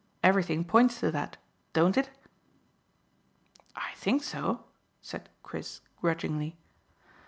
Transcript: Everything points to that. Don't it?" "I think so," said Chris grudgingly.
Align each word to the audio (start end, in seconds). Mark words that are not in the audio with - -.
Everything 0.23 0.63
points 0.65 0.99
to 0.99 1.11
that. 1.11 1.37
Don't 1.73 1.95
it?" 1.95 2.09
"I 3.75 3.91
think 3.93 4.23
so," 4.23 4.63
said 4.99 5.29
Chris 5.43 5.81
grudgingly. 6.01 6.57